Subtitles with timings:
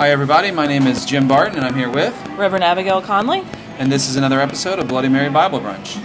[0.00, 0.50] Hi, everybody.
[0.50, 3.44] My name is Jim Barton, and I'm here with, Reverend Abigail Conley.
[3.78, 6.02] and this is another episode of Bloody Mary Bible Brunch.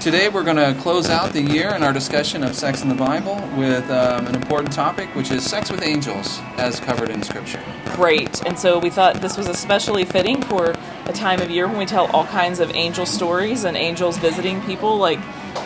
[0.00, 2.94] Today, we're going to close out the year in our discussion of sex in the
[2.94, 7.62] Bible with um, an important topic, which is sex with angels, as covered in Scripture.
[7.88, 8.42] Great.
[8.46, 10.74] And so we thought this was especially fitting for
[11.04, 14.62] a time of year when we tell all kinds of angel stories and angels visiting
[14.62, 15.18] people like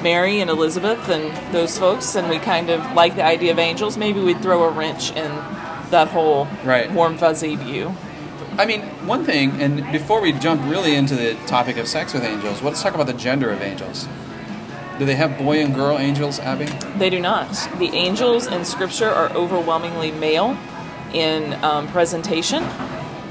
[0.02, 2.16] Mary and Elizabeth and those folks.
[2.16, 3.96] And we kind of like the idea of angels.
[3.96, 5.30] Maybe we'd throw a wrench in
[5.90, 6.90] that whole Right.
[6.90, 7.94] warm, fuzzy view.
[8.58, 12.24] I mean, one thing, and before we jump really into the topic of sex with
[12.24, 14.06] angels, let's talk about the gender of angels.
[14.98, 16.66] Do they have boy and girl angels, Abby?
[16.98, 17.48] They do not.
[17.78, 20.56] The angels in Scripture are overwhelmingly male
[21.12, 22.62] in um, presentation.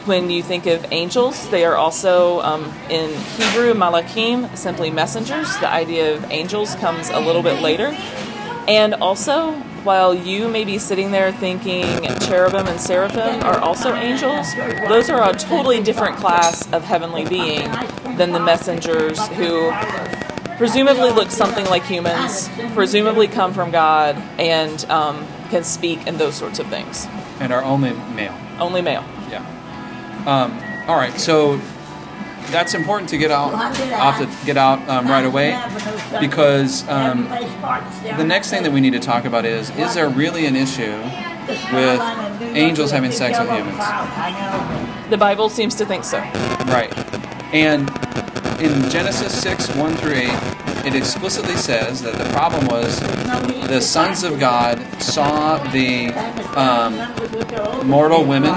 [0.05, 5.57] When you think of angels, they are also um, in Hebrew malakim, simply messengers.
[5.59, 7.95] The idea of angels comes a little bit later.
[8.67, 11.85] And also, while you may be sitting there thinking
[12.19, 14.53] cherubim and seraphim are also angels,
[14.87, 17.69] those are a totally different class of heavenly being
[18.17, 19.71] than the messengers who
[20.57, 26.35] presumably look something like humans, presumably come from God, and um, can speak and those
[26.35, 27.07] sorts of things.
[27.39, 28.37] And are only male?
[28.59, 29.03] Only male.
[29.29, 29.43] Yeah.
[30.25, 31.59] Um, all right, so
[32.51, 35.59] that's important to get out off to get out um, right away
[36.19, 37.23] because um,
[38.17, 41.01] the next thing that we need to talk about is is there really an issue
[41.73, 41.99] with
[42.55, 43.77] angels having sex with humans?
[45.09, 46.19] The Bible seems to think so.
[46.67, 46.91] Right.
[47.53, 47.89] And
[48.59, 50.29] in Genesis 6 1 through 8,
[50.85, 52.99] it explicitly says that the problem was
[53.67, 56.09] the sons of God saw the
[56.57, 58.53] um, mortal women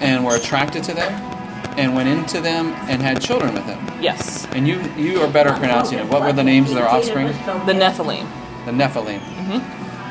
[0.00, 1.35] and were attracted to them
[1.76, 3.84] and went into them and had children with them.
[4.00, 4.46] Yes.
[4.52, 6.08] And you you are better pronouncing it.
[6.08, 7.28] What were the names of their offspring?
[7.28, 8.26] The Nephilim.
[8.64, 9.20] The Nephilim.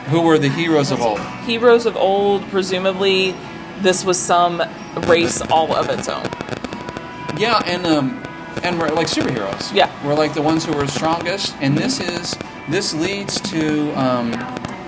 [0.07, 1.19] Who were the heroes of old?
[1.45, 3.33] Heroes of old, presumably,
[3.81, 4.61] this was some
[5.07, 6.25] race all of its own.
[7.37, 8.23] Yeah, and um,
[8.63, 9.73] and we're like superheroes.
[9.73, 9.91] Yeah.
[10.05, 12.37] we're like the ones who were strongest, and this is
[12.69, 14.31] this leads to um,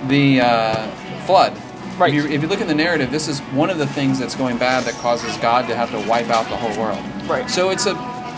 [0.08, 0.86] the uh,
[1.26, 1.56] flood.
[1.98, 2.14] Right.
[2.14, 4.36] If you, if you look at the narrative, this is one of the things that's
[4.36, 6.98] going bad that causes God to have to wipe out the whole world.
[7.28, 7.50] Right.
[7.50, 7.94] So it's a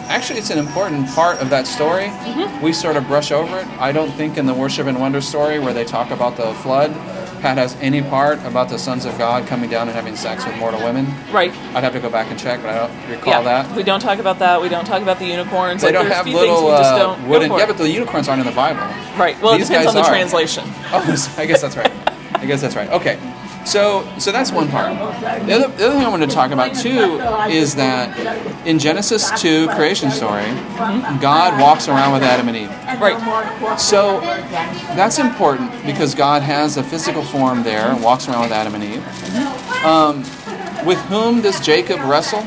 [0.08, 2.06] actually it's an important part of that story.
[2.06, 2.64] Mm-hmm.
[2.64, 3.66] We sort of brush over it.
[3.78, 6.92] I don't think in the worship and wonder story where they talk about the flood,
[7.40, 10.56] Pat has any part about the sons of God coming down and having sex with
[10.56, 11.06] mortal women.
[11.32, 11.50] Right.
[11.74, 13.62] I'd have to go back and check, but I don't recall yeah.
[13.62, 13.76] that.
[13.76, 14.60] We don't talk about that.
[14.60, 15.80] We don't talk about the unicorns.
[15.82, 17.50] They Like, don't have little we just uh, don't wooden.
[17.52, 18.80] Yeah, but the unicorns aren't in the Bible.
[19.18, 19.40] Right.
[19.40, 20.08] Well, These it depends on the are.
[20.08, 20.64] translation.
[20.92, 21.00] Oh,
[21.38, 21.92] I guess that's right.
[22.34, 22.88] I guess that's right.
[22.90, 23.18] Okay,
[23.64, 24.96] so so that's one part.
[25.46, 29.30] The other, the other thing I want to talk about too is that in Genesis
[29.40, 30.50] two creation story,
[31.20, 32.70] God walks around with Adam and Eve.
[33.00, 33.78] Right.
[33.78, 38.74] So that's important because God has a physical form there, and walks around with Adam
[38.74, 39.84] and Eve.
[39.84, 40.24] Um,
[40.86, 42.42] with whom does Jacob wrestle?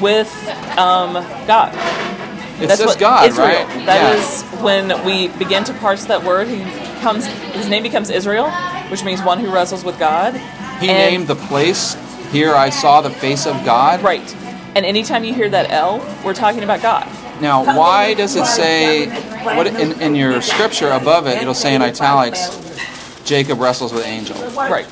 [0.00, 0.32] With
[0.76, 1.14] um,
[1.46, 1.72] God.
[2.60, 3.48] It That's what God, Israel.
[3.48, 3.68] right?
[3.86, 4.22] That Yeah.
[4.22, 6.48] is when we begin to parse that word.
[6.48, 6.64] He
[7.00, 7.26] comes.
[7.26, 8.50] His name becomes Israel,
[8.88, 10.34] which means one who wrestles with God.
[10.80, 11.96] He And- named the place.
[12.32, 14.02] Here I saw the face of God.
[14.02, 14.34] right.
[14.74, 17.06] And anytime you hear that L, we're talking about God.
[17.40, 19.06] Now, why does it say
[19.42, 21.40] what in, in your scripture above it?
[21.40, 22.58] It'll say in italics,
[23.24, 24.36] Jacob wrestles with angel.
[24.54, 24.86] Right.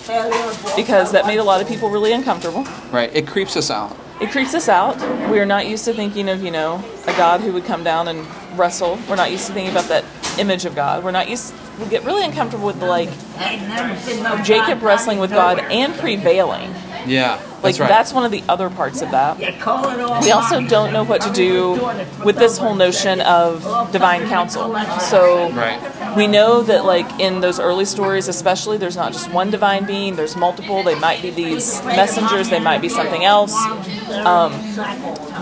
[0.77, 2.67] Because that made a lot of people really uncomfortable.
[2.91, 3.11] Right?
[3.15, 3.95] It creeps us out.
[4.21, 4.97] It creeps us out.
[5.29, 8.07] We are not used to thinking of, you know, a God who would come down
[8.09, 8.27] and
[8.57, 8.99] wrestle.
[9.09, 10.05] We're not used to thinking about that
[10.39, 11.05] image of God.
[11.05, 11.55] We're not used.
[11.79, 13.09] We get really uncomfortable with the like
[14.45, 16.75] Jacob wrestling with God and prevailing.
[17.07, 17.89] Yeah, Like that's right.
[17.89, 19.37] that's one of the other parts of that.
[19.39, 21.73] We also don't know what to do
[22.25, 23.63] with this whole notion of
[23.93, 24.75] divine council.
[25.01, 26.17] So Right.
[26.17, 30.17] we know that like in those early stories especially there's not just one divine being,
[30.17, 30.83] there's multiple.
[30.83, 33.55] They might be these messengers, they might be something else.
[34.25, 34.53] Um,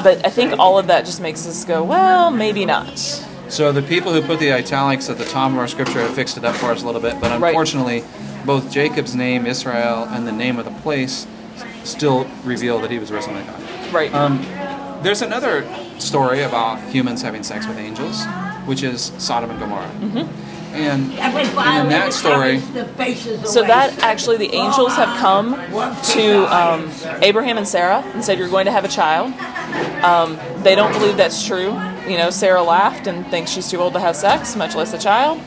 [0.03, 2.89] but I think all of that just makes us go, well, maybe not.
[3.53, 6.39] So the people who put the italics at the top of our scripture have fixed
[6.39, 7.49] it up for us a little bit, but Right.
[7.51, 8.03] unfortunately,
[8.47, 11.27] both Jacob's name, Israel, and the name of the place
[11.85, 13.61] still reveal that he was wrestling with God.
[13.93, 14.15] Right.
[14.15, 14.43] Um,
[15.03, 15.67] there's another
[15.99, 18.25] story about humans having sex with angels,
[18.65, 19.91] which is Sodom and Gomorrah.
[20.01, 20.75] Mm-hmm.
[20.75, 22.61] And, and in that story,
[23.45, 25.53] So that actually, the angels have come
[26.15, 26.91] to um,
[27.21, 29.35] Abraham and Sarah and said, "You're going to have a child."
[30.03, 31.79] Um, they don't believe that's true.
[32.09, 34.99] You know, Sarah laughed and thinks she's too old to have sex, much less a
[34.99, 35.39] child.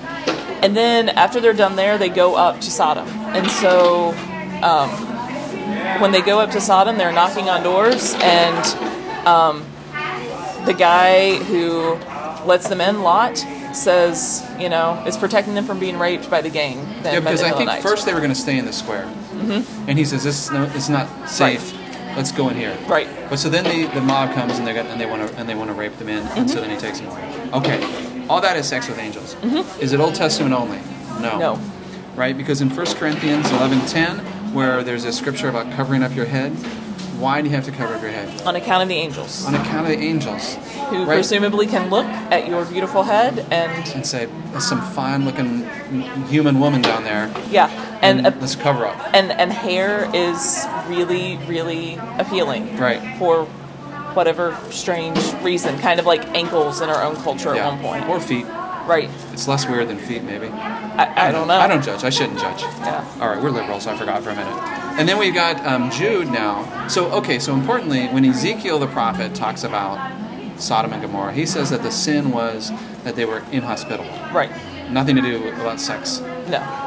[0.62, 3.08] And then after they're done there, they go up to Sodom.
[3.08, 4.12] And so,
[4.64, 4.90] um,
[6.00, 9.66] when they go up to Sodom, they're knocking on doors, and um,
[10.66, 11.96] the guy who
[12.46, 13.38] lets them in, Lot,
[13.74, 16.78] says, you know, is protecting them from being raped by the gang.
[17.04, 19.90] Yeah, because I think first they were going to stay in the square, mm-hmm.
[19.90, 21.74] and he says this is no, it's not safe.
[22.16, 22.78] Let's go in here.
[22.88, 23.08] Right.
[23.30, 25.48] But so then the, the mob comes and they got and they want to and
[25.48, 26.68] they want to rape them in, and so mm-hmm.
[26.68, 27.50] then he takes them away.
[27.54, 29.36] Okay, all that is sex with angels.
[29.36, 29.82] Mm-hmm.
[29.82, 30.80] Is it Old Testament only?
[31.22, 31.38] No.
[31.38, 31.62] No.
[32.16, 34.20] Right, because in 1 Corinthians eleven ten,
[34.54, 36.54] where there's a scripture about covering up your head,
[37.20, 38.42] why do you have to cover up your head?
[38.44, 40.56] On account of the angels, On account of the angels,
[40.90, 41.16] who right?
[41.16, 45.68] presumably can look at your beautiful head and and say there's some fine-looking
[46.28, 47.70] human woman down there, yeah,
[48.02, 48.98] and and let's cover up.
[49.14, 53.02] and and hair is really really appealing Right.
[53.18, 53.46] for
[54.16, 57.68] whatever strange reason kind of like ankles in our own culture Yeah.
[57.70, 58.46] at one point Or feet.
[58.88, 60.48] right It's less weird than feet, maybe.
[60.48, 62.04] I, I don't know I don't judge.
[62.06, 62.62] I shouldn't judge.
[62.62, 63.04] Yeah.
[63.20, 64.85] All right, we're liberal, so I forgot for a minute.
[64.98, 66.88] And then we've got um, Jude now.
[66.88, 70.14] So, okay, so importantly, when Ezekiel the prophet talks about
[70.58, 72.72] Sodom and Gomorrah, he says that the sin was
[73.04, 74.10] that they were inhospitable.
[74.34, 74.52] right
[74.92, 76.22] Nothing to do about sex.
[76.48, 76.82] no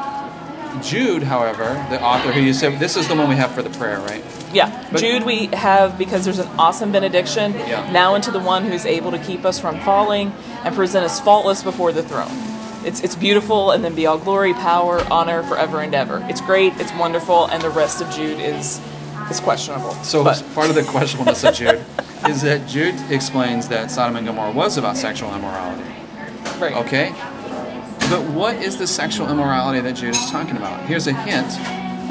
[0.83, 3.69] Jude, however, the author who you said, this is the one we have for the
[3.71, 4.23] prayer, right?
[4.53, 7.87] yeah But- jude we have because there's an awesome benediction Yeah.
[7.91, 10.31] now into the one who's able to keep us from falling
[10.63, 12.31] and present us faultless before the throne
[12.89, 16.73] it's, it's beautiful and then be all glory power honor forever and ever it's great
[16.77, 18.81] it's wonderful and the rest of jude is
[19.29, 21.83] is questionable So but, part of the questionableness of Jude
[22.27, 25.87] is that Jude explains that Sodom and Gomorrah was about sexual immorality.
[26.59, 27.09] right Okay?
[28.09, 30.83] But what is the sexual immorality that Jude is talking about?
[30.87, 31.47] Here's a hint.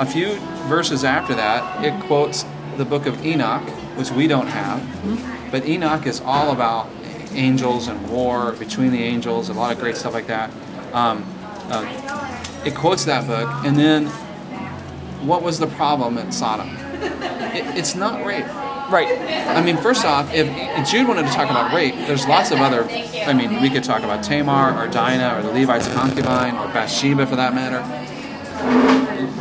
[0.00, 0.36] A few
[0.68, 2.44] verses after that, it quotes
[2.76, 4.78] the book of Enoch, which we don't have.
[4.78, 5.50] Mm-hmm.
[5.50, 6.88] But Enoch is all about
[7.32, 10.50] angels and war between the angels, a lot of great stuff like that.
[10.92, 11.24] Um,
[11.70, 11.84] uh,
[12.64, 14.06] it quotes that book, and then
[15.26, 16.68] what was the problem at Sodom?
[17.54, 18.46] It, it's not rape.
[18.90, 19.18] right
[19.48, 22.60] I mean, first off, if, if Jude wanted to talk about rape, there's lots of
[22.60, 22.84] other.
[23.26, 27.26] I mean, we could talk about Tamar or Dinah or the Levite's concubine or Bathsheba
[27.26, 27.84] for that matter.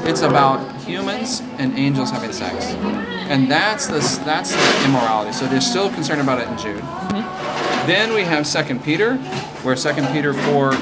[0.07, 2.65] It's about humans and angels having sex,
[3.29, 5.33] and that's the that's the immorality.
[5.33, 6.83] So they're still concerned about it in Jude.
[7.87, 9.17] Then we have Second Peter,
[9.63, 10.73] where Second Peter four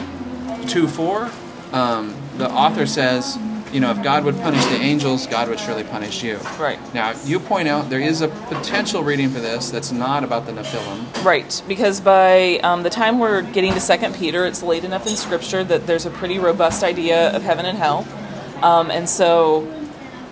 [0.65, 1.29] two four,
[1.71, 3.37] um, the author says,
[3.71, 6.37] you know, if God would punish the angels, God would surely punish you.
[6.57, 6.79] Right.
[6.93, 10.53] Now, you point out there is a potential reading for this that's not about the
[10.53, 11.25] Nephilim.
[11.25, 15.17] Right, because by um, the time we're getting to Second Peter, it's late enough in
[15.17, 18.07] Scripture that there's a pretty robust idea of heaven and hell,
[18.61, 19.67] um, and so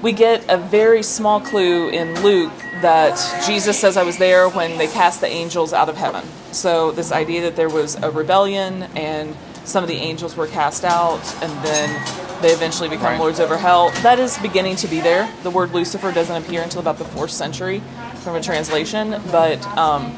[0.02, 4.78] we get a very small clue in Luke that Jesus says, "I was there when
[4.78, 8.84] they cast the angels out of heaven." So this idea that there was a rebellion
[8.96, 9.36] and
[9.66, 13.20] some of the angels were cast out, and then they eventually become Right.
[13.20, 13.92] lords over hell.
[14.02, 15.30] That is beginning to be there.
[15.44, 17.82] The word Lucifer doesn't appear until about the fourth century
[18.24, 20.16] from a translation, but um,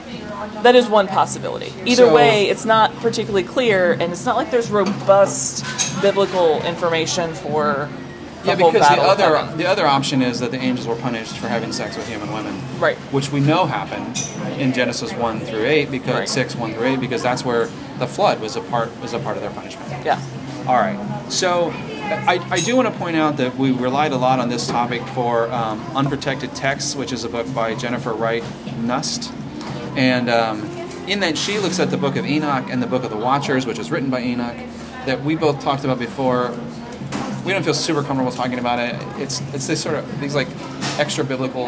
[0.63, 1.73] that is one possibility.
[1.85, 5.63] Either So- way, it's not particularly clear, and it's not like there's robust
[6.01, 7.87] biblical information for
[8.43, 11.47] the Yeah, because the other the other option is that the angels were punished for
[11.47, 12.97] having sex with human women, Right.
[13.11, 14.21] Which we know happened
[14.59, 16.29] in Genesis one through eight, because Right.
[16.29, 17.69] six one through eight, because that's where
[17.99, 20.05] the flood was a part was a part of their punishment.
[20.05, 20.21] Yeah.
[20.67, 20.99] All right.
[21.29, 21.71] So
[22.05, 25.01] I, I do want to point out that we relied a lot on this topic
[25.09, 28.43] for um, Unprotected Texts, which is a book by Jennifer Wright
[28.79, 29.33] Knust.
[29.97, 30.63] And um,
[31.07, 33.65] in that, she looks at the book of Enoch and the book of the Watchers,
[33.65, 34.55] which was written by Enoch,
[35.05, 36.55] that we both talked about before.
[37.43, 38.95] We don't feel super comfortable talking about it.
[39.21, 40.47] It's it's this sort of these like
[40.99, 41.67] extra biblical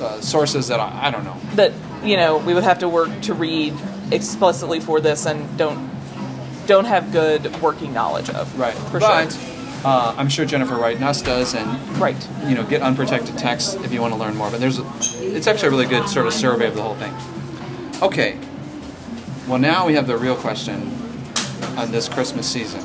[0.00, 1.36] uh, sources that I, I don't know.
[1.54, 3.74] That you know we would have to work to read
[4.12, 5.90] explicitly for this, and don't
[6.66, 8.58] don't have good working knowledge of.
[8.58, 8.74] Right.
[8.74, 9.40] For but sure.
[9.84, 12.16] uh, I'm sure Jennifer Wright Knust does, and Right.
[12.46, 14.50] you know, get unprotected text if you want to learn more.
[14.50, 14.84] But there's, a,
[15.20, 17.14] it's actually a really good sort of survey of the whole thing.
[18.02, 18.36] Okay.
[19.46, 20.90] Well, now we have the real question
[21.76, 22.80] on this Christmas season,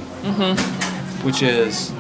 [1.24, 1.92] which is,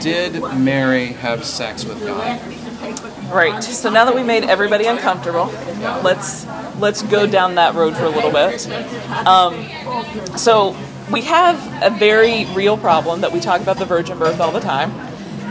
[0.00, 2.40] did Mary have sex with God?
[3.30, 3.62] Right.
[3.62, 5.46] So now that we made everybody uncomfortable,
[6.02, 6.46] let's
[6.80, 8.66] let's go down that road for a little bit.
[9.26, 9.66] Um,
[10.36, 10.76] so
[11.12, 14.60] we have a very real problem that we talk about the virgin birth all the
[14.60, 14.90] time.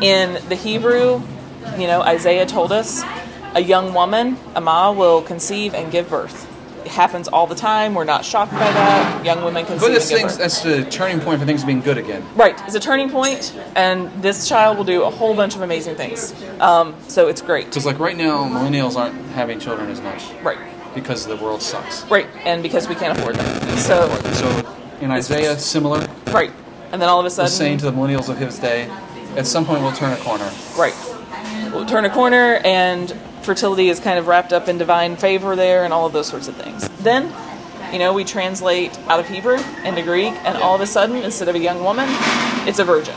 [0.01, 1.21] In the Hebrew,
[1.77, 3.03] you know, Isaiah told us
[3.55, 6.47] a young woman, almah, will conceive and give birth.
[6.85, 7.93] It happens all the time.
[7.93, 9.25] We're not shocked by that.
[9.25, 10.37] Young women conceive But this thing's, birth.
[10.37, 12.23] that's the turning point for things being good again.
[12.35, 15.95] Right, it's a turning point, and this child will do a whole bunch of amazing
[15.95, 16.33] things.
[16.61, 17.65] Um, so it's great.
[17.65, 20.57] Because like right now, millennials aren't having children as much Right,
[20.99, 22.03] because the world sucks.
[22.05, 23.77] right, and because we can't afford them.
[23.77, 26.51] So, So in Isaiah, similar, right,
[26.91, 28.89] and then all of a sudden, saying to the millennials of his day,
[29.35, 30.49] at some point we'll turn a corner.
[30.77, 30.95] right,
[31.73, 35.83] we'll turn a corner, and fertility is kind of wrapped up in divine favor there,
[35.85, 36.87] and all of those sorts of things.
[36.99, 37.33] Then,
[37.93, 41.47] you know, we translate out of Hebrew into Greek, and all of a sudden, instead
[41.47, 42.07] of a young woman,
[42.67, 43.15] it's a virgin.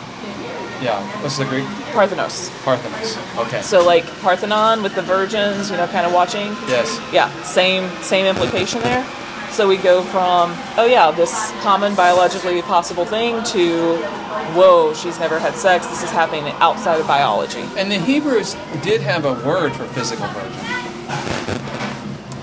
[0.81, 1.67] Yeah, what's the Greek?
[1.93, 2.51] Parthenos.
[2.65, 3.17] Parthenos.
[3.39, 3.63] Okay.
[3.63, 6.49] So like Parthenon with the virgins, you know, kind of watching.
[6.69, 7.01] yes.
[7.13, 9.05] Yeah, same same implication there.
[9.51, 13.97] So we go from oh yeah, this common biologically possible thing to
[14.55, 15.87] whoa, she's never had sex.
[15.87, 17.65] This is happening outside of biology.
[17.77, 20.59] And the Hebrews did have a word for physical virgin.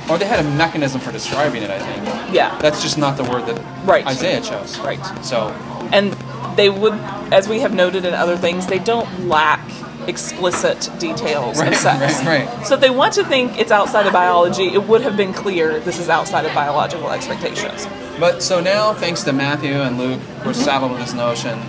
[0.10, 2.34] Or they had a mechanism for describing it, I think.
[2.34, 2.58] Yeah.
[2.62, 4.06] That's just not the word that Right.
[4.08, 4.80] Isaiah chose.
[4.80, 5.00] Right.
[5.24, 5.50] So,
[5.92, 6.16] and
[6.60, 6.94] they would,
[7.32, 9.62] as we have noted in other things, they don't lack
[10.08, 12.24] explicit details Right, of sex.
[12.26, 12.68] right, right.
[12.68, 15.80] So if they want to think it's outside of biology, it would have been clear
[15.80, 17.88] this is outside of biological expectations.
[18.20, 20.48] but so now, thanks to Matthew and Luke, Mm-hmm.
[20.48, 21.60] we're saddled with this notion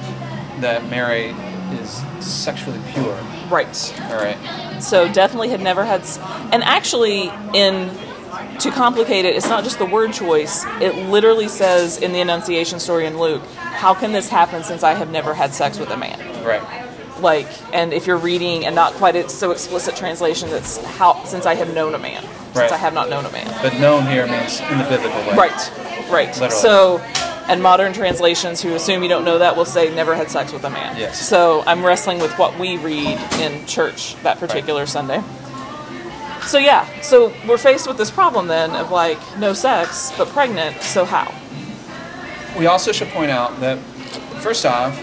[0.61, 1.35] that Mary
[1.81, 3.15] is sexually pure.
[3.51, 3.95] Right.
[4.11, 4.39] All right.
[4.81, 6.03] So definitely had never had,
[6.53, 7.91] and actually in
[8.61, 10.65] to complicate it, it's not just the word choice.
[10.81, 14.95] It literally says in the Annunciation story in Luke, "How can this happen since I
[14.95, 16.63] have never had sex with a man?" Right.
[17.21, 21.45] Like, and if you're reading and not quite a so explicit translation, that's how since
[21.45, 22.55] I have known a man, Right.
[22.55, 23.47] since I have not known a man.
[23.63, 25.37] But known here means in the biblical way.
[25.37, 25.73] Right,
[26.11, 26.29] right.
[26.29, 26.51] Literally.
[26.51, 27.01] So,
[27.47, 30.65] and modern translations who assume you don't know that will say never had sex with
[30.65, 30.97] a man.
[30.97, 31.21] Yes.
[31.29, 35.21] So I'm wrestling with what we read in church that particular Sunday.
[36.47, 40.81] So yeah, so we're faced with this problem then of like no sex but pregnant.
[40.83, 41.33] So how?
[42.59, 43.79] We also should point out that,
[44.43, 44.99] first off,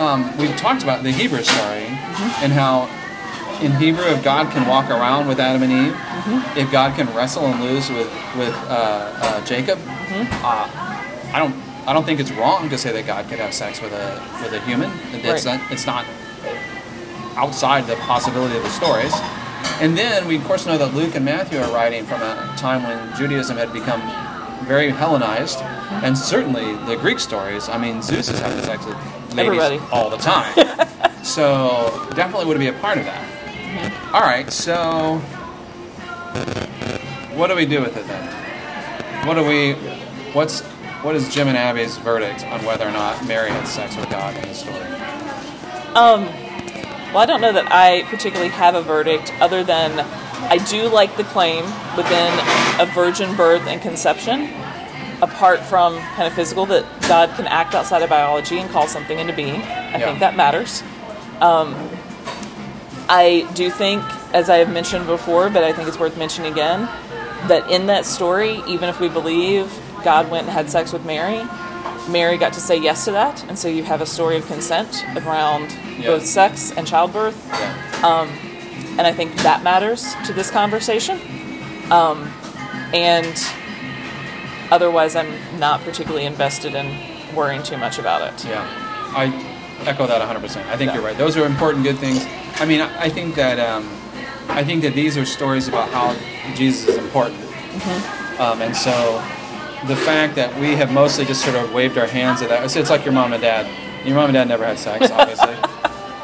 [0.00, 1.86] um, we've talked about the Hebrew story
[2.42, 2.88] and how
[3.62, 7.46] in Hebrew, if God can walk around with Adam and Eve, if God can wrestle
[7.46, 9.78] and lose with with uh, uh, Jacob,
[10.42, 10.68] uh,
[11.32, 11.54] I don't
[11.86, 14.52] I don't think it's wrong to say that God could have sex with a with
[14.52, 14.90] a human.
[15.12, 15.58] It's Right.
[15.60, 16.04] not it's not
[17.36, 19.12] outside the possibility of the stories.
[19.80, 22.82] And then we of course know that Luke and Matthew are writing from a time
[22.82, 24.00] when Judaism had become
[24.64, 25.60] very Hellenized,
[26.02, 27.68] and certainly the Greek stories.
[27.68, 28.96] I mean, Zeus is having sex with
[29.34, 29.78] ladies Everybody.
[29.92, 30.54] all the time,
[31.24, 34.10] so definitely would be a part of that.
[34.14, 35.18] All right, so
[37.34, 39.26] what do we do with it then?
[39.26, 39.74] What do we?
[40.32, 40.62] What's
[41.02, 44.34] what is Jim and Abby's verdict on whether or not Mary had sex with God
[44.36, 44.80] in the story?
[45.94, 46.28] Um,
[47.14, 50.00] well, I don't know that I particularly have a verdict other than
[50.50, 51.64] I do like the claim
[51.96, 52.32] within
[52.80, 54.50] a virgin birth and conception,
[55.22, 59.18] apart from kind of physical, that God can act outside of biology and call something
[59.18, 59.62] into being.
[59.62, 60.06] I Yeah.
[60.06, 60.82] think that matters.
[61.40, 61.74] Um,
[63.08, 64.02] I do think,
[64.34, 66.88] as I have mentioned before, but I think it's worth mentioning again,
[67.48, 69.70] that in that story, even if we believe
[70.02, 71.42] God went and had sex with Mary,
[72.08, 75.04] Mary got to say yes to that, and so you have a story of consent
[75.16, 76.06] around Yeah.
[76.08, 78.26] both sex and childbirth, Yeah.
[78.98, 81.18] and I think that matters to this conversation.
[81.90, 82.30] Um,
[82.92, 83.34] and
[84.70, 86.86] otherwise, I'm not particularly invested in
[87.34, 88.44] worrying too much about it.
[88.44, 88.64] Yeah,
[89.16, 89.32] I
[89.86, 90.66] echo that 100%.
[90.68, 90.94] I think Yeah.
[90.96, 91.16] you're right.
[91.18, 92.24] Those are important, good things.
[92.60, 93.88] I mean, I I think that um,
[94.48, 96.14] I think that these are stories about how
[96.54, 98.40] Jesus is important, Mm-hmm.
[98.42, 99.20] um, and so
[99.86, 102.64] the fact that we have mostly just sort of waved our hands at that.
[102.64, 103.66] It's, it's like your mom and dad.
[104.06, 105.54] Your mom and dad never had sex, obviously,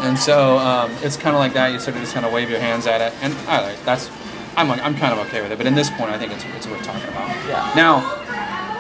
[0.01, 1.73] and so um, it's kind of like that.
[1.73, 4.11] You sort of just kind of wave your hands at it, and I like that's.
[4.57, 6.45] I'm, like, I'm kind of okay with it, but in this point, I think it's,
[6.57, 7.29] it's worth talking about.
[7.47, 7.73] Yeah.
[7.77, 8.01] Now,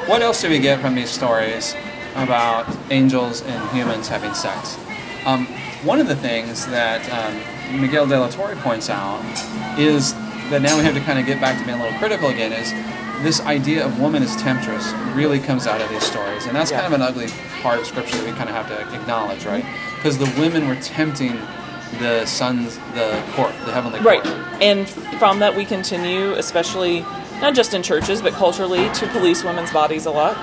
[0.06, 1.76] what else do we get from these stories
[2.16, 4.76] about angels and humans having sex?
[5.24, 5.46] Um,
[5.84, 9.22] one of the things that um, Miguel de la Torre points out
[9.78, 10.12] is
[10.50, 12.52] that now we have to kind of get back to being a little critical again
[12.52, 12.72] is
[13.22, 16.46] this idea of woman as temptress really comes out of these stories.
[16.46, 16.80] And that's Yeah.
[16.80, 17.28] kind of an ugly
[17.62, 19.64] part of scripture that we kind of have to acknowledge, right?
[19.96, 21.38] Because the women were tempting
[21.98, 24.24] the sons, the court, the heavenly court.
[24.24, 24.62] Right.
[24.62, 27.04] And from that, we continue, especially
[27.42, 30.36] not just in churches, but culturally, to police women's bodies a lot.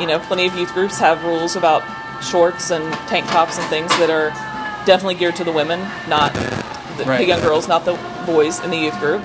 [0.00, 1.82] You know, plenty of youth groups have rules about
[2.22, 4.30] shorts and tank tops and things that are
[4.86, 6.34] definitely geared to the women, not
[6.96, 7.18] the, Right.
[7.18, 9.22] the young girls, not the boys in the youth group.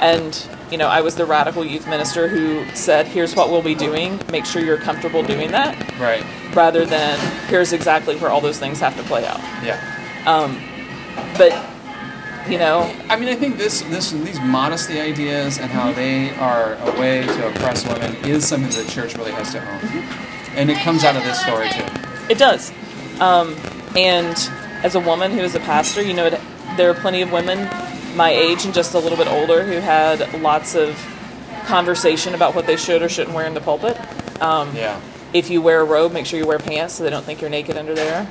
[0.00, 0.36] And,
[0.70, 4.20] you know, I was the radical youth minister who said, here's what we'll be doing,
[4.30, 6.24] make sure you're comfortable doing that, Right.
[6.54, 7.18] rather than
[7.48, 9.40] here's exactly where all those things have to play out.
[9.62, 9.78] Yeah.
[10.26, 10.60] Um,
[11.36, 11.52] but,
[12.50, 15.96] you know, I mean, I think this, this, these modesty ideas and how mm-hmm.
[15.96, 19.60] they are a way to oppress women is something that the church really has to
[19.60, 20.56] own, mm-hmm.
[20.58, 21.84] and it comes out of this story too.
[22.28, 22.72] It does.
[23.20, 23.54] Um,
[23.96, 24.36] and
[24.82, 26.40] as a woman who is a pastor, you know, it,
[26.76, 27.68] there are plenty of women
[28.14, 30.96] my age and just a little bit older who had lots of
[31.66, 33.98] conversation about what they should or shouldn't wear in the pulpit.
[34.40, 35.00] Um, Yeah.
[35.32, 37.50] If you wear a robe, make sure you wear pants so they don't think you're
[37.50, 38.28] naked under there.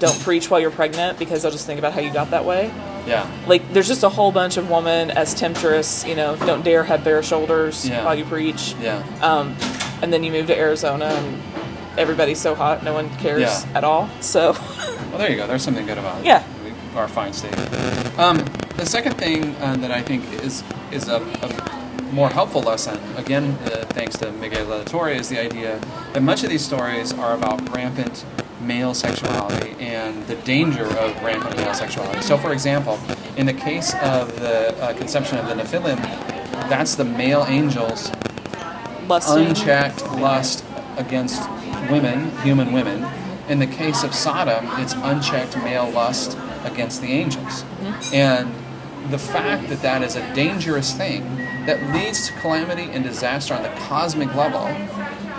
[0.00, 2.72] Don't preach while you're pregnant because they'll just think about how you got that way.
[3.06, 3.30] Yeah.
[3.46, 7.04] Like, there's just a whole bunch of women as temptress, you know, don't dare have
[7.04, 8.04] bare shoulders Yeah.
[8.04, 8.74] while you preach.
[8.82, 9.02] Yeah.
[9.22, 9.56] Um,
[10.02, 11.40] and then you move to Arizona and
[11.98, 13.64] everybody's so hot, no one cares Yeah.
[13.74, 14.08] at all.
[14.20, 14.52] So,
[15.10, 15.46] Well, there you go.
[15.46, 16.26] There's something good about it.
[16.26, 16.42] Yeah.
[16.64, 17.54] We, our fine state.
[18.18, 18.44] Um,
[18.80, 23.44] the second thing uh, that I think is is a, a more helpful lesson, again,
[23.64, 25.78] uh, thanks to Miguel de la Torre, is the idea
[26.14, 28.24] that much of these stories are about rampant
[28.62, 32.22] male sexuality and the danger of rampant male sexuality.
[32.22, 32.98] So, for example,
[33.36, 36.00] in the case of the uh, conception of the Nephilim,
[36.70, 38.10] that's the male angels
[39.06, 39.48] Lusting.
[39.48, 40.64] unchecked lust
[40.96, 41.38] against
[41.90, 43.06] women, human women.
[43.48, 47.64] In the case of Sodom, it's unchecked male lust against the angels.
[48.12, 48.52] And
[49.08, 51.24] the fact that that is a dangerous thing
[51.66, 54.66] that leads to calamity and disaster on the cosmic level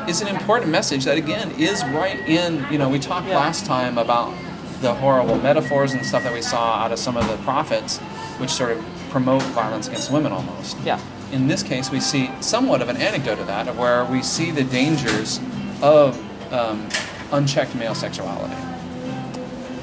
[0.08, 3.38] is an important message that again is right in you know we talked Yeah.
[3.38, 4.34] last time about
[4.82, 8.00] the horrible metaphors and stuff that we saw out of some of the prophets
[8.39, 11.00] which sort of promote violence against women almost Yeah.
[11.32, 14.50] in this case, we see somewhat of an anecdote of that, of where we see
[14.51, 15.39] the dangers
[15.82, 16.18] of
[16.51, 16.88] um,
[17.32, 18.56] unchecked male sexuality.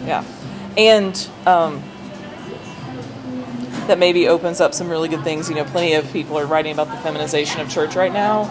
[0.05, 0.25] Yeah.
[0.77, 1.83] And um,
[3.89, 5.49] that maybe opens up some really good things.
[5.49, 8.45] You know, plenty of people are writing about the feminization of church right now,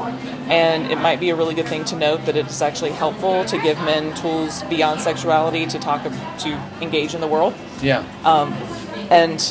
[0.50, 3.58] and it might be a really good thing to note that it's actually helpful to
[3.62, 6.50] give men tools beyond sexuality to talk to
[6.82, 7.54] engage in the world.
[7.82, 8.54] Yeah, Um,
[9.10, 9.42] and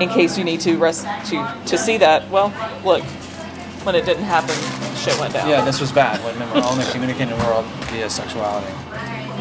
[0.00, 2.52] in case you need to rest to to see that, well,
[2.84, 3.02] look,
[3.84, 4.54] when it didn't happen,
[4.96, 5.48] shit went down.
[5.48, 8.72] yeah, this was bad when men were only communicating in the communicating world via sexuality.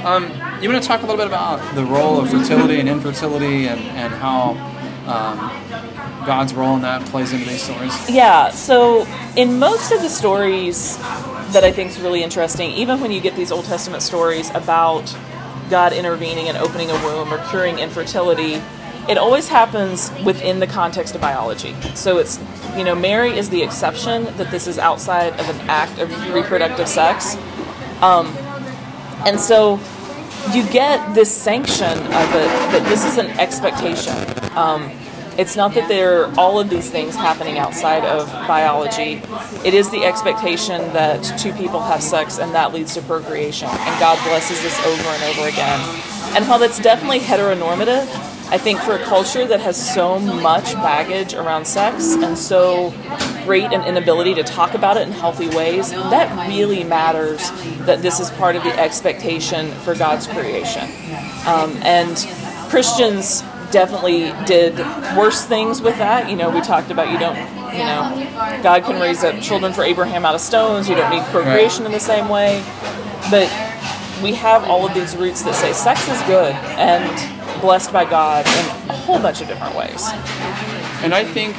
[0.04, 0.24] Um,
[0.62, 3.80] you want to talk a little bit about the role of fertility and infertility and,
[3.82, 4.54] and how
[5.08, 5.38] um,
[6.26, 8.10] God's role in that plays into these stories?
[8.10, 10.98] Yeah, so in most of the stories
[11.54, 15.16] that I think is really interesting, even when you get these Old Testament stories about
[15.70, 18.62] God intervening and opening a womb or curing infertility,
[19.10, 21.76] it always happens within the context of biology.
[21.96, 22.40] So it's,
[22.78, 26.88] you know, Mary is the exception that this is outside of an act of reproductive
[26.88, 27.36] sex.
[28.02, 28.28] Um,
[29.26, 29.80] and so
[30.54, 34.14] you get this sanction of it that this is an expectation.
[34.58, 34.92] Um,
[35.38, 39.22] it's not that there are all of these things happening outside of biology.
[39.64, 43.70] It is the expectation that two people have sex and that leads to procreation.
[43.70, 45.80] And God blesses this over and over again.
[46.36, 48.08] And while that's definitely heteronormative,
[48.52, 52.90] I think for a culture that has so much baggage around sex and so
[53.44, 57.50] great an inability to talk about it in healthy ways, that really matters
[57.86, 60.84] that this is part of the expectation for God's creation.
[61.46, 62.16] Um, and
[62.70, 64.78] Christians definitely did
[65.18, 66.30] worse things with that.
[66.30, 67.38] You know, we talked about you don't,
[67.74, 71.24] you know, God can raise up children for Abraham out of stones, you don't need
[71.26, 72.64] procreation in the same way.
[73.30, 73.50] But
[74.22, 78.46] we have all of these roots that say sex is good and blessed by God
[78.46, 80.10] in a whole bunch of different ways.
[81.04, 81.56] And I think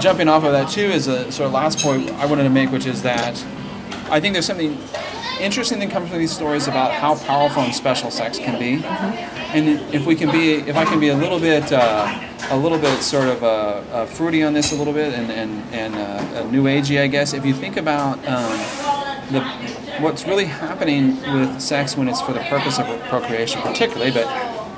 [0.00, 2.70] jumping off of that too is a sort of last point I wanted to make,
[2.70, 3.42] which is that
[4.10, 4.78] I think there's something
[5.40, 8.84] interesting that comes from these stories about how powerful and special sex can be,
[9.54, 12.78] and if we can be, if I can be a little bit, uh, a little
[12.78, 16.50] bit sort of uh, uh, fruity on this a little bit, and and and uh,
[16.50, 17.32] new agey, I guess.
[17.32, 18.58] If you think about um,
[19.30, 19.40] the
[20.00, 24.26] what's really happening with sex when it's for the purpose of procreation, particularly, but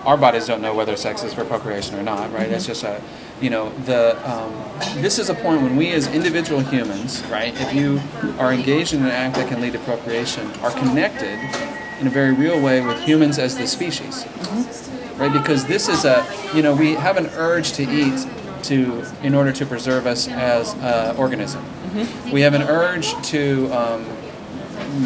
[0.04, 2.50] our bodies don't know whether sex is for procreation or not, right?
[2.50, 3.02] It's just a,
[3.40, 4.52] you know, the um,
[5.02, 8.00] this is a point when we as individual humans, right, if you
[8.38, 11.38] are engaged in an act that can lead to procreation, are connected
[12.00, 14.26] in a very real way with humans as the species,
[15.16, 15.32] right?
[15.32, 18.26] Because this is a, you know, we have an urge to eat
[18.64, 21.64] to in order to preserve us as an organism.
[22.32, 24.04] We have an urge to um,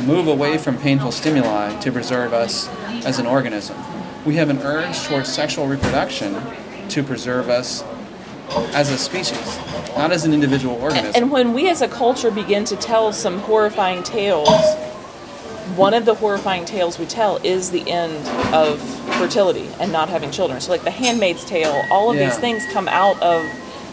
[0.06, 2.68] move away from painful stimuli to preserve us
[3.04, 3.76] as an organism.
[4.24, 6.40] We have an urge towards sexual reproduction
[6.88, 7.82] to preserve us
[8.74, 9.58] as a species,
[9.96, 11.12] not as an individual organism.
[11.14, 14.48] And when we as a culture begin to tell some horrifying tales,
[15.76, 18.14] one of the horrifying tales we tell is the end
[18.54, 18.80] of
[19.18, 20.60] fertility and not having children.
[20.60, 22.28] So, like The Handmaid's Tale, all of Yeah.
[22.28, 23.44] these things come out of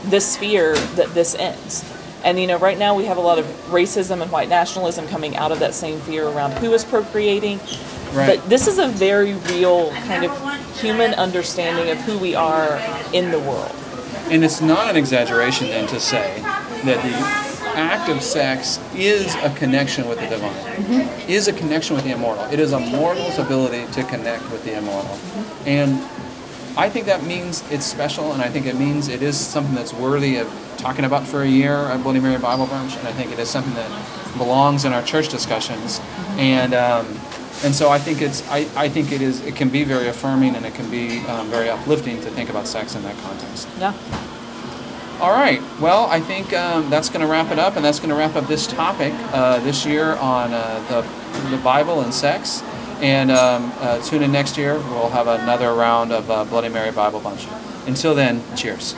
[0.06, 1.84] this fear that this ends.
[2.24, 5.36] And you know, right now we have a lot of racism and white nationalism coming
[5.38, 7.60] out of that same fear around who is procreating.
[8.14, 8.40] Right.
[8.40, 12.80] But this is a very real kind of human understanding of who we are
[13.14, 13.72] in the world.
[14.32, 16.40] And it's not an exaggeration then to say
[16.86, 21.30] that the act of sex is a connection with the divine, mm-hmm.
[21.30, 22.46] is a connection with the immortal.
[22.46, 25.12] It is a mortal's ability to connect with the immortal.
[25.12, 25.68] Mm-hmm.
[25.68, 29.76] And I think that means it's special, and I think it means it is something
[29.76, 33.12] that's worthy of talking about for a year at Bloody Mary Bible Brunch, and I
[33.12, 36.00] think it is something that belongs in our church discussions.
[36.00, 36.40] Mm-hmm.
[36.40, 37.20] And um,
[37.64, 40.56] and so I think it's I, I think it is it can be very affirming
[40.56, 43.68] and it can be um, very uplifting to think about sex in that context.
[43.80, 43.94] Yeah.
[45.22, 45.62] All right.
[45.80, 48.36] Well, I think um, that's going to wrap it up, and that's going to wrap
[48.36, 52.64] up this topic uh, this year on uh, the the Bible and sex.
[53.02, 54.76] And um, uh, tune in next year.
[54.76, 57.48] We'll have another round of uh, Bloody Mary Bible Brunch.
[57.88, 58.96] Until then, cheers.